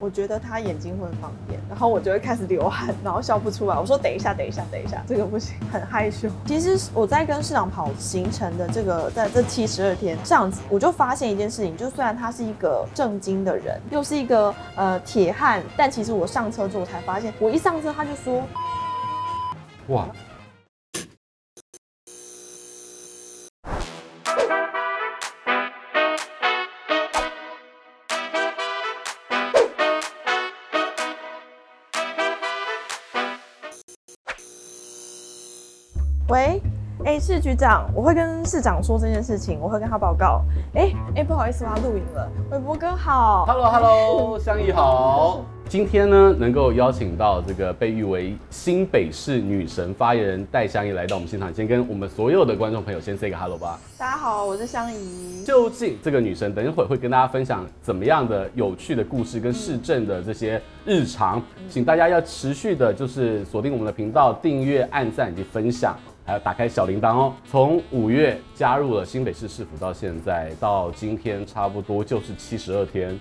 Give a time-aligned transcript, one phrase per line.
[0.00, 3.76] 我觉得他眼睛会放电，然后我就会开始流汗，然后笑不出来。
[3.76, 6.28] 我说等一下，等一下，等一下，这个不行，很害羞。
[6.46, 18.40] 其实我在跟市长跑行程的这个，在这七十二天这样子，我就发现一件事情，就虽然他是一个正经的人，又是一个呃铁汉，但其实我上车之后才发现，我一上车他就说，
[19.88, 20.06] 哇。
[36.28, 36.60] 喂，
[37.06, 40.42] 哎、欸，市局长，我会跟市长说这件事情，我会跟他报告。
[40.74, 42.30] 哎、欸、哎、欸，不好意思，我要录影了。
[42.50, 45.42] 玮博哥好，Hello Hello， 香怡好。
[45.70, 53.78] 今天呢，能够邀请到这个被誉为新北市女神发言人戴香怡来到我们现场，先跟我们所有的观众朋友先 say 个 hello 吧。
[53.98, 55.44] 大家好，我是香怡。
[55.44, 65.94] 究竟这个女神等一会儿会跟大家分享怎么样的有趣的故事跟市政的这些日常，嗯、请大家要持续的就是锁定我们的频道，订阅、按赞以及分享。
[66.28, 67.32] 还要打开小铃铛哦。
[67.50, 73.18] 从五月加入了新北市市府到现在，到今天差不多就是七十二天，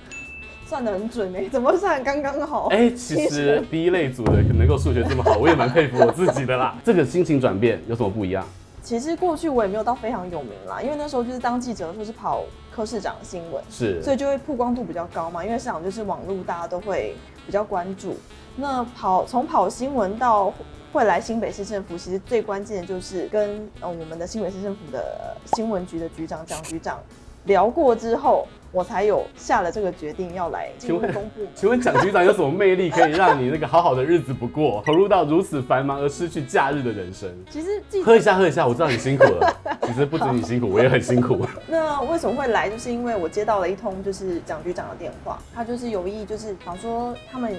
[0.66, 2.68] 算得很准哎，怎么算刚刚好？
[2.68, 6.76] 哎、欸，其实第一类组的能够数学这么好，我也蛮佩服我自己的啦。
[6.84, 8.46] 这个心情转变有什么不一样？
[8.82, 15.46] 其实过去我也没有到非常有名啦，因为那时候就是当记者，就是跑科市长新闻，是，所以就会曝光度比较高嘛。
[15.46, 18.18] 因为市长就是网络，大家都会比较关注。
[18.58, 20.54] 那跑从跑新闻到。
[20.92, 27.00] 会来新北市政府，其实最关键的就是跟呃我们的新北市政府的新闻局的局长蒋局长
[27.46, 31.14] 聊过之后，我才有下了这个决定要来请问。
[31.56, 37.30] 请问蒋局长有什么魅力可以让你那个好好的日子不过， 投入到如此繁忙而失去假日的人生？
[37.50, 37.68] 其实
[38.04, 39.56] 喝一下喝一下，我知道你辛苦了。
[39.84, 41.46] 其实不止你辛苦，我也很辛苦。
[41.68, 42.70] 那为什么会来？
[42.70, 47.56] 就是因为我接到了一通就是蒋局长的电话，他就是有意就是想说他们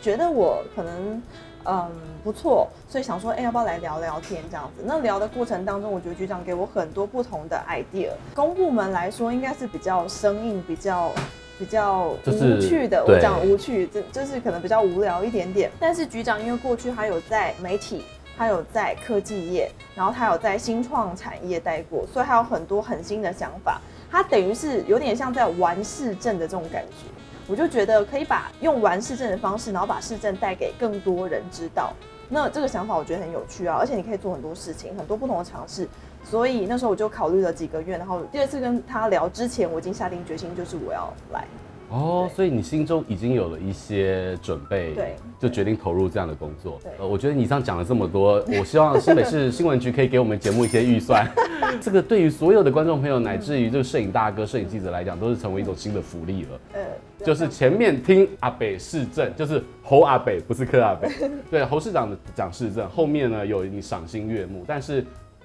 [0.00, 1.22] 觉得我可能。
[1.64, 1.90] 嗯，
[2.24, 4.82] 不错，所以想说，哎、要不要来聊聊天这样子？
[4.84, 8.10] 那聊的过程当中，我觉得局长给我很多不同的 idea。
[8.34, 11.12] 公部门来说，应该是比较生硬、比较
[11.58, 13.04] 比较无趣的。
[13.06, 15.70] 我讲无趣，这就是可能比较无聊一点点。
[15.78, 18.04] 但是局长因为过去他有在媒体，
[18.36, 23.80] 他有在科技业，然后他有在新创产业待过，所以他有很多很新的想法。
[24.10, 27.06] 他等于是有点像在玩市政的这种感觉。
[27.46, 31.92] 我就觉得可以把用玩市政的方式，然后把市政带给更多人知道。
[32.28, 35.86] 那这个想法我觉得很有趣啊，而且你可以做很多事情，很多不同的尝试。
[36.24, 41.44] 所以那时候我就考虑了几个月，然后第二次跟他聊之前，我已经下定决心，就是我要来。
[41.90, 46.78] 哦，所以你心中已经有了一些准备，对，就决定投入这样的工作。
[46.82, 51.30] 对，呃，我觉得你这样讲了这么多，我希望新北市新闻局可以给我们节目一些预算。
[51.80, 56.60] 这个对于所有的观众朋友，乃至于这个摄影大哥、摄影记者来讲，都是成为一种新的福利了。
[56.74, 56.80] 呃，
[57.24, 61.08] 就是前面听阿北市政，就是侯阿北，不是柯阿北。
[61.50, 65.04] 对，侯市长的讲市政，后面呢有你赏心悦目，但是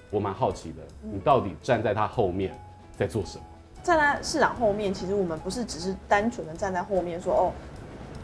[0.09, 2.53] 我蛮好奇的，你到底站在他后面
[2.97, 3.44] 在做什么？
[3.83, 7.51] 站在市长后面，其实我们不是只是单纯的站在后面说哦，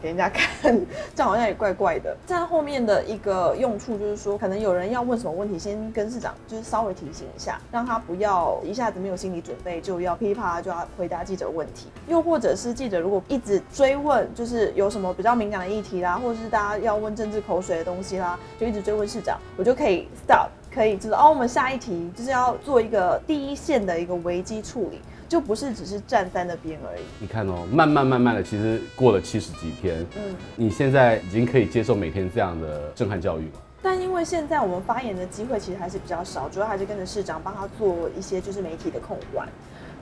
[0.04, 0.78] 给人家看，
[1.14, 2.14] 这样好像也怪怪的。
[2.26, 11.86] 在后面的一个用处就是说，可能有人要问什么问题，先跟市长就是稍微提醒一下，让他不要一下子没有心理准备就要噼啪就要回答记者问题。
[12.06, 25.00] 又或者是记者如果一直追问，就是有什么比较敏感的议题啦，或者是大家要问政治口水的东西啦，就一直追问市长，我就可以 stop，可以就是哦，我们下一题就是要做一个第一线的一个危机处理。
[25.28, 27.02] 就不是只是站在那边而已。
[27.18, 33.60] 你看哦，慢慢慢慢的，其实过了七十几天，嗯，你现在已经可以接受每天这样的震撼教育了。
[33.82, 39.46] 但因为现在我们发言的机会其实还是比较少，主要还是跟着市长帮他做一些就是媒体的控管，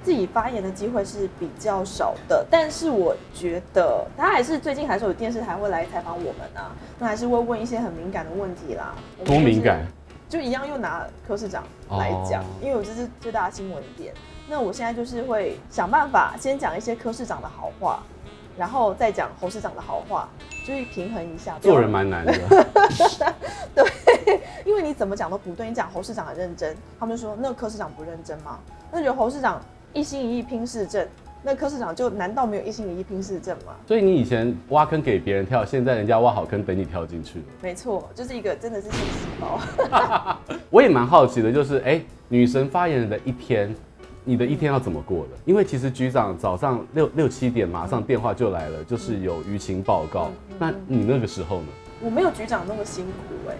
[0.04, 2.46] 自己发言的机会是比较少的。
[2.48, 8.94] 但是我觉得他还是最近还是有电视台会来采访我们啊，那还是会问一些很敏感的问题啦。
[9.24, 9.84] 多敏感？
[10.32, 14.14] 就一样又拿柯市长来讲，哦，因为我这是最大的新闻点。
[14.48, 18.02] 那我现在就是会想办法先讲一些柯市长的好话，
[18.56, 20.26] 然后再讲侯市长的好话，
[20.66, 21.58] 就是平衡一下。
[21.60, 22.32] 做人蛮难的。
[23.76, 25.68] 对，因为你怎么讲都不对。
[25.68, 28.58] 你讲侯市长很认真，他们就说那柯市长不认真吗？
[28.90, 29.60] 那觉得侯市长
[29.92, 31.06] 一心一意拼市政，
[31.42, 33.74] 那柯市长就难道没有一心一意拼市政吗？
[33.86, 37.44] 所以你以前挖坑给别人跳，现在人家挖好坑等你跳进去了。
[37.60, 40.38] 没错，就是一个真的是信息包。
[40.70, 43.74] 我也蛮好奇的，就是哎、欸，女神发言人的一天。
[44.24, 45.30] 你的一天要怎么过的？
[45.44, 50.30] 因为其实局长早上六六七点马上电话就来了，就是有舆情报告。
[50.60, 51.66] 那你那个时候呢？
[52.00, 53.56] 我没有局长那么辛苦哎。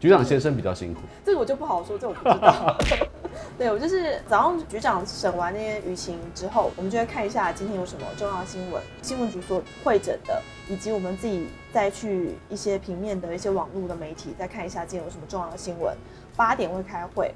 [0.00, 1.00] 局长先生比较辛苦。
[1.26, 2.78] 这个我就不好说，这我不知道。
[3.56, 15.96] 对，我就是早上局长审完那些舆情之后，我们就会看一下今天有什么重要新闻，新闻局所会诊的，以及我们自己再去一些平面的一些网络的媒体再看一下今天有什么重要的新闻。
[16.36, 17.34] 八点会开会。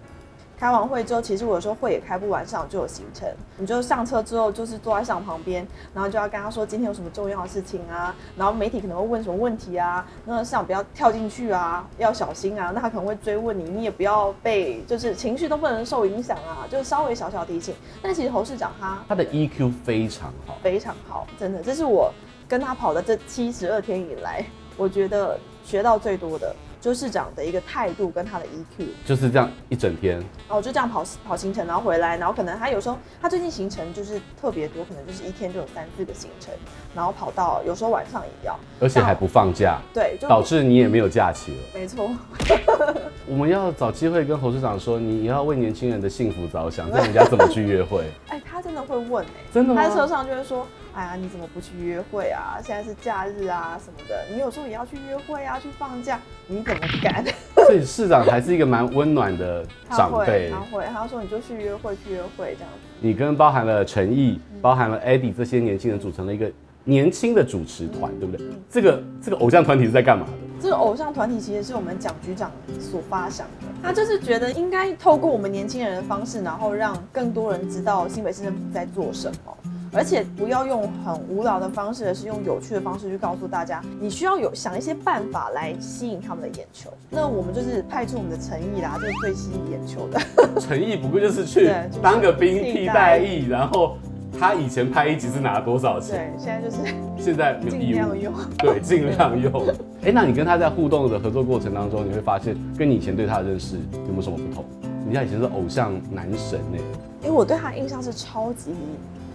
[0.63, 3.29] 开完会之后，其实我有时候会也开不完，上就有行程。
[3.57, 8.15] 你就上车之后，就是坐在上旁边，然后就要跟他说今天有什么重要的事情啊。
[8.37, 12.71] 然后媒体可能会问什么问题啊，那上不要跳进去啊，要小心啊。
[12.73, 17.75] 那他可能会追问你，你也不要被就是情绪都不能受影响啊，就是稍微小小提醒。
[18.01, 22.09] 但其实侯市长他他的 EQ 非常好，非常好，真的，这是我
[22.47, 24.45] 跟他跑的这七十二天以来，
[24.77, 26.55] 我觉得学到最多的。
[26.83, 36.53] 就市长的一个态度跟他的 EQ 就是这样一整天哦，就这样跑跑行程，然后回来，然后可能他有时候他最近行程就是特别多，可能就是一天就有三四个行程，
[36.93, 41.59] 然后跑到有时候晚上也要，而且还不放假，对，就导致你也没有假期了。
[41.73, 42.11] 没错，
[43.29, 48.11] 我们要找机会跟侯市长说，你要为年轻人的幸福着想，这样人家怎么去约会？
[48.27, 49.83] 哎，他真的会问哎、欸，真的吗？
[49.83, 50.67] 他在车上就会说。
[50.95, 52.61] 哎呀，你怎么不去约会啊？
[52.63, 57.25] 现在是假日啊什么的，你有时候也要去约会啊，去放假，你怎么敢？
[57.65, 60.51] 所以市长还是一个蛮温暖的 长辈。
[60.51, 62.91] 他会，他说你就去约会，去约会这样子。
[63.01, 66.53] 你跟包含了陈毅，包含了 Eddie 这些年轻人组成了一个
[66.85, 68.47] 年轻的主持团，对不对？
[68.71, 70.33] 这个这个偶像团体是在干嘛的？
[70.61, 72.51] 这个偶像团体其实是我们蒋局长
[72.81, 79.57] 所发想的，他就是觉得应该透过我们年轻人的方式，然后让更多人知道新北市政府在做什么。
[79.95, 86.89] 而且不要用很无聊的方式，而是用有趣的方式去告诉大家，你需要有想一些办法来吸引他们的眼球。
[87.11, 90.19] 那我们就是派出我们的诚意啦，就是最吸引眼球的。
[90.59, 91.71] 诚意不过就是去
[92.01, 93.99] 当个兵替代役，然后
[94.39, 96.33] 他以前拍一集是拿了多少钱？
[96.37, 99.67] 对，现在就是 现在尽量用，对，尽量用。
[100.05, 104.65] 哎，那你跟他在互动的合作过程当中，你会发现跟你以前对他的认识有没有什么不同？
[105.07, 106.79] 你像以前是偶像男神呢？
[107.23, 108.73] 因为我对他印象是超级。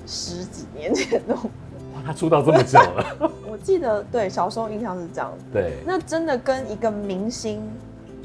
[0.10, 3.18] 十几年前的，哇，他出道这么久了。
[3.46, 5.44] 我记得，对，小时候印象是这样子。
[5.52, 7.62] 对，那真的跟一个明星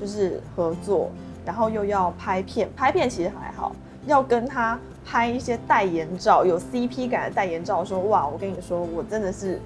[0.00, 1.10] 就是合作，
[1.44, 3.74] 然后又要拍片，拍片其实还好，
[4.06, 9.60] 要跟他拍一些代言照，有 CP 感的代言照，说哇，我跟你说，我真的是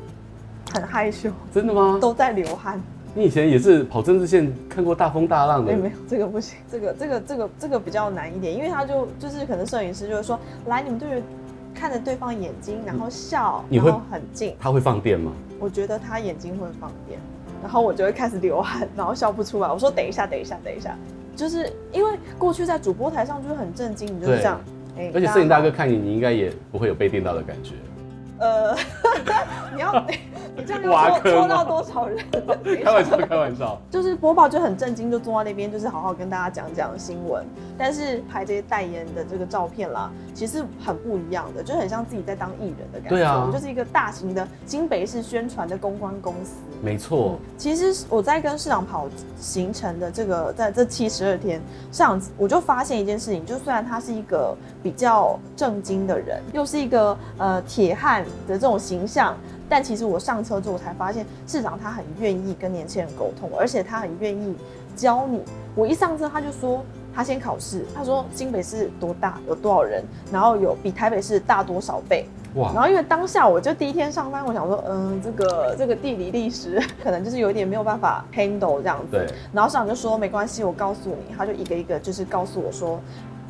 [0.73, 1.31] 很害羞。
[1.53, 1.99] 真的吗？
[2.01, 2.81] 都在流汗。
[3.15, 5.73] 你以前也是跑政治线，看过大风大浪的？
[5.73, 11.23] 没有，没有，这个不行，这个这个这个这个比较难一点，因为他就就是可能摄影师就会说，来，你们对着。
[11.79, 14.57] 看着对方眼睛，然后笑，你会然后很近。
[14.59, 15.31] 他会放电吗？
[15.61, 17.21] 我觉得他眼睛会放电，
[17.63, 19.71] 然后我就会开始流汗，然后笑不出来。
[19.71, 20.97] 我说等一下，等一下，等一下，
[21.37, 24.59] 就是因为过去在主播台上就是很震惊，你就是这样。
[25.15, 27.73] 而且摄影大哥看你，你应该也不会有被电到的感觉。
[28.39, 28.77] 呃，
[29.75, 30.07] 你要
[30.57, 32.19] 你，你这样要戳戳到多少人？
[32.83, 33.79] 开玩笑，开玩笑。
[33.91, 37.45] 就是播报就很震惊，就坐在那边，就是好好跟大家讲讲新闻。
[37.79, 43.09] 但是拍这些代言的这个照片啦，其实很不一样的，就很像自己在当艺人的感觉。
[43.11, 46.55] 对啊，我们就是一个大型的新北市宣传的公关公司。
[46.83, 47.55] 没错、嗯。
[47.59, 49.07] 其实我在跟市长跑
[49.39, 51.61] 行程的这个，在这七十二天
[51.93, 59.37] 上，我就发现一件事情，就虽然他是一个比较正经的人，又是一个呃铁汉的这种形象，
[59.69, 64.55] 但其实我上车之后才发现，市长他很愿意跟年轻人沟通，而且他很愿意
[64.95, 65.43] 教你。
[65.75, 66.85] 我一上车他就说，
[67.15, 72.27] 他先考试，他说新北市多大，有多少人，然后有比台北市大多少倍。
[72.55, 72.73] 哇！
[72.73, 79.13] 然后因为当下我就第一天上班，我想说，嗯，这个这个地理历史 可能就是有一点没有办法 handle 这样子。
[79.13, 79.27] 对。
[79.53, 82.99] 然后市长就说没关系，我告诉你，他就一个一个就是告诉我说。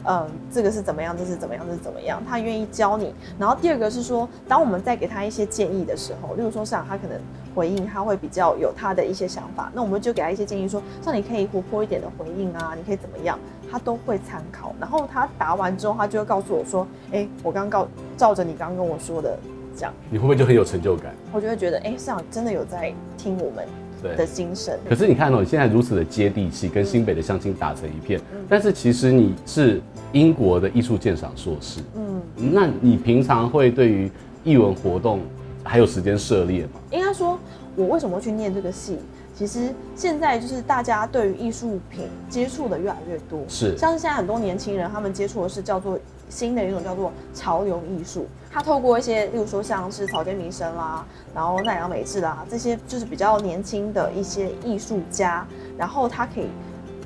[0.08, 1.16] 嗯，这个是怎么样？
[1.16, 1.64] 这是怎么样？
[1.66, 2.22] 这是怎么样？
[2.28, 3.12] 他愿意教你。
[3.38, 7.20] 然后第二个是说，当我们在给他一些建议的时候，例如说像他可能
[7.54, 13.38] 回应，他会比较有他的一些想法，那我们就给他一些建议，说像你可以活泼一点的回应啊，你可以怎么样？
[13.70, 14.72] 他都会参考。
[14.78, 19.36] 然后他答完之后，他就会告诉我说，哎，我刚告照着你刚跟我说的
[19.74, 21.12] 讲，你会不会就很有成就感？
[21.32, 23.66] 我就会觉得，哎，市长真的有在听我们。
[24.02, 24.78] 的精神。
[24.88, 28.20] 可是你看哦，你现在如此的接地气，跟新北的乡亲打成一片。
[28.48, 29.80] 但是其实你是
[30.12, 31.80] 英国的艺术鉴赏硕士。
[31.94, 34.10] 嗯，那你平常会对于
[34.44, 35.20] 艺文活动
[35.64, 36.80] 还有时间涉猎吗？
[36.90, 37.38] 应该说，
[37.74, 38.98] 我为什么会去念这个系？
[39.34, 43.44] 其实现在就是大家对于艺术品接触的越来越多。
[43.48, 45.98] 是，像是现在很多年轻人，他们接触的是叫做
[46.28, 48.26] 新的一种叫做潮流艺术。
[48.52, 51.04] 它透过一些，例如说像是草间弥生啦，
[51.34, 56.46] 然后奈良美智啦，这些就是比较年轻的一些艺术家，然后他可以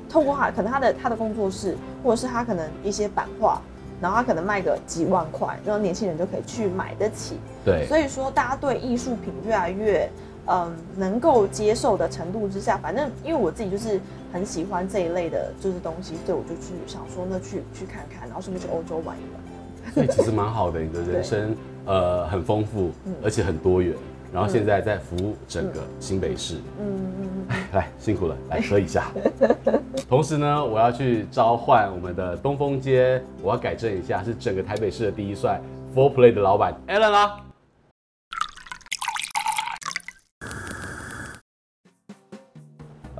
[0.09, 3.61] 透过他可能他的他的工作室，或者是他可能一些版画，
[3.99, 7.37] 然后他可能卖个几万块，然后年轻人就可以去买得起。
[7.65, 10.09] 对，所以说大家对艺术品越来越
[10.47, 13.99] 嗯能够接受的程度之下，反正因为我自己就是
[14.31, 19.93] 很喜欢这一类的就是东西，所以我就去想说那去去看看，然后顺便去欧洲玩一玩。
[19.93, 22.91] 所以其实蛮好的，你的人生呃很丰富，
[23.23, 23.95] 而且很多元。
[24.33, 29.11] 然后现在在服务整个新北市，嗯嗯嗯，来辛苦了，来喝一下。
[30.07, 35.59] 同时呢，我要去召唤我们的东风街，我要改正一下，是整个台北市的第一帅
[35.93, 37.50] Four Play 的老板 Alan 啦。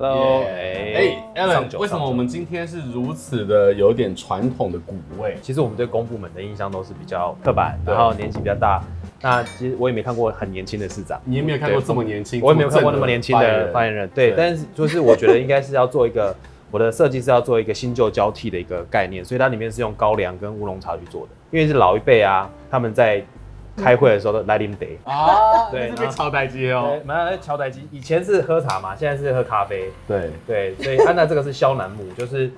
[0.01, 5.37] Hello，哎，Alan，为什么我们今天是如此的有点传统的古味？
[5.43, 8.83] 其实我们对公部门的印象都是比较刻板，然后年纪比较大。
[9.21, 14.09] 那其实我也没看过很年轻的市长，你也没有看过这么年轻，我也没有看过那么年轻的发言人。
[14.09, 16.35] 对，但是 就是我觉得应该是要做一个，
[16.71, 23.23] 我的设计是要做一个新旧交替的一个概念，所以它里面是用高粱跟乌龙茶去做的，因为是老一辈啊，他们在
[23.77, 24.71] 开会的时候都来啉
[25.05, 25.11] 茶。
[25.11, 30.31] 啊，对，是被敲台机哦，蛮爱敲台机，以前是喝茶嘛，现在是喝咖啡，对。
[30.45, 32.51] 对，所以安娜这个是消楠木，就是。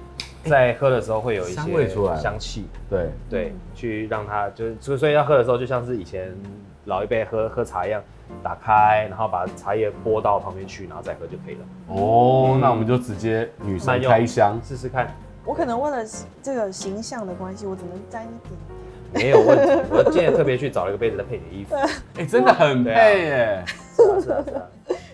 [0.45, 3.09] 在喝的时候会有一些香味出来，香气，对。
[3.29, 6.35] 对，去让它就是，所以要喝的时候就像是以前
[6.83, 8.03] 老一辈喝喝茶一样，
[8.43, 11.61] 打开，然后把茶叶拨到旁边去，然后再喝就可以了。
[11.87, 14.59] 哦，嗯、那我们就直接女生开箱。
[14.61, 15.07] 试试看。
[15.45, 16.05] 我可能为了
[16.41, 18.82] 这个形象的关系，我只能沾一点点。
[19.13, 21.75] 没有问题，我今天特别去找了一个杯子来配你的衣服。
[22.17, 23.63] 哎，真的很配耶！
[23.95, 24.61] 是啊是啊是啊。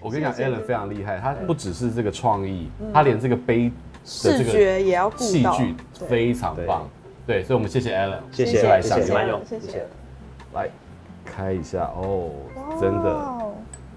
[0.02, 3.72] 我跟你讲，Alan 非常厉害，他不只是这个创意，他连这个杯。
[4.06, 5.76] 视觉也要器具
[6.08, 6.90] 非常棒，
[7.28, 9.86] 对，所以我们谢谢 Alan，谢谢，谢谢，慢用，谢谢。
[10.54, 10.68] 来
[11.24, 12.32] 开一下哦，
[12.82, 13.14] 真的，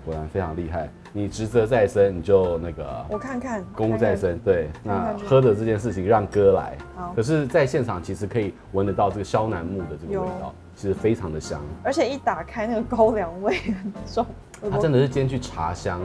[0.05, 0.91] 果然非常厉害。
[1.13, 4.69] 你职责在身，你就那个，我看看，公务在身，对。
[4.83, 6.77] 那喝的这件事情让哥来，
[7.15, 14.27] 可是在现场其实可以闻得到这个萧楠木的这个味道，其实非常的香，而且一打开那个高粱味很重，
[14.71, 16.01] 它真的是兼具茶香、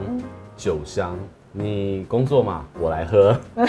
[0.56, 1.18] 酒香。
[1.54, 3.36] 你工作嘛，我来喝。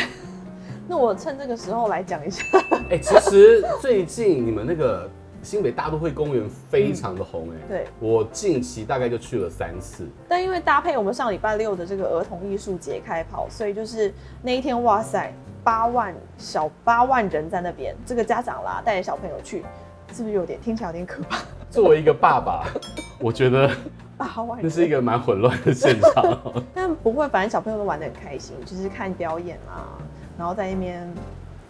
[0.90, 2.42] 那我趁这个时候来讲一下。
[2.90, 5.09] 哎，其实最近你们那个
[5.49, 7.57] 新北大都会公园非常的红哎。
[7.67, 7.87] 对。
[8.00, 10.07] 我近期大概就去了三次。
[10.28, 14.12] 但因为搭配我们上礼拜六的这个儿童艺术节开跑，所以就是
[14.43, 15.33] 那一天，哇塞，
[15.64, 17.97] 八万小八万人在那边。
[18.05, 19.64] 这个家长啦，带着小朋友去，
[20.12, 21.38] 是不是有点听起来有点可怕？
[21.71, 22.67] 作为一个爸爸，
[23.19, 23.71] 我觉得。
[24.19, 26.38] 八万这是一个蛮混乱的现场，
[26.75, 29.97] 但不会，反正小朋友都玩得很开心，就是看表演啊，
[30.37, 31.09] 然后在那边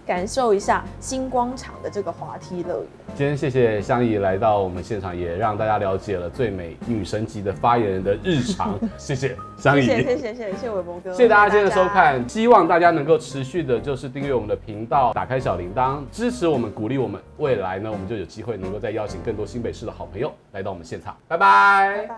[0.09, 2.87] 感受一下星光场的这个滑梯乐园。
[3.15, 8.79] 今天谢谢香怡来到我们现场，也让大家了解了最美女神级的发言人的日常。
[8.97, 21.15] 谢谢香怡，谢谢谢谢谢谢伟博哥，谢谢大家今天的收看，希望大家能够持续的，就是订阅我们的频道，打开小铃铛，支持我们，鼓励我们，未来呢，我们就有机会能够再邀请更多新北市的好朋友来到我们现场。
[21.29, 21.99] 拜拜。
[21.99, 22.15] 拜拜。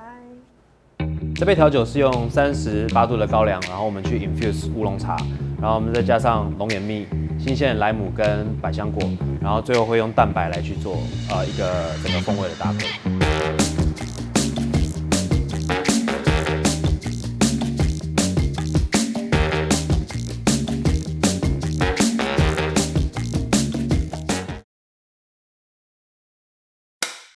[1.35, 5.17] 这杯调酒是用三十八度的高粱，然后我们去 infuse 乌龙茶，
[5.61, 7.07] 然后我们再加上龙眼蜜、
[7.43, 9.03] 新鲜的莱姆跟百香果，
[9.41, 10.99] 然后最后会用蛋白来去做
[11.31, 13.60] 呃一个整个风味的搭配。